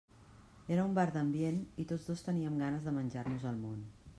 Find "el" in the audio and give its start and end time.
3.53-3.65